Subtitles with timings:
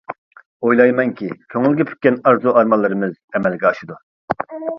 [0.69, 4.01] ئويلايمەنكى، كۆڭۈلگە پۈككەن ئارزۇ-ئارمانلىرىمىز ئەمەلگە ئاشىدۇ.